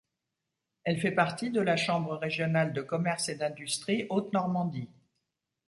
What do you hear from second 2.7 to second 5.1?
de commerce et d'industrie Haute-Normandie.